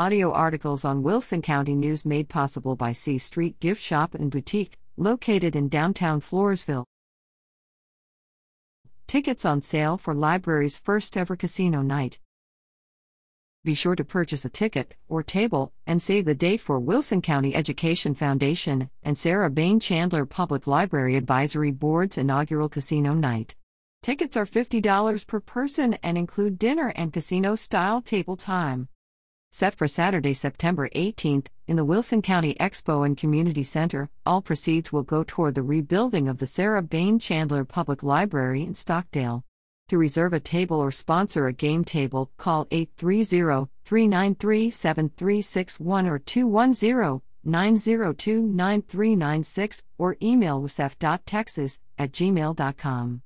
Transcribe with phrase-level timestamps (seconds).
[0.00, 4.78] Audio articles on Wilson County News made possible by C Street Gift Shop and Boutique,
[4.96, 6.86] located in downtown Floresville.
[9.06, 12.18] Tickets on sale for library's first ever casino night.
[13.62, 17.54] Be sure to purchase a ticket or table and save the date for Wilson County
[17.54, 23.54] Education Foundation and Sarah Bain Chandler Public Library Advisory Board's inaugural casino night.
[24.02, 28.88] Tickets are $50 per person and include dinner and casino style table time.
[29.52, 34.92] Set for Saturday, September 18th, in the Wilson County Expo and Community Center, all proceeds
[34.92, 39.44] will go toward the rebuilding of the Sarah Bain Chandler Public Library in Stockdale.
[39.88, 47.20] To reserve a table or sponsor a game table, call 830 393 7361 or 210
[47.42, 53.22] 902 9396 or email wasef.texas at gmail.com.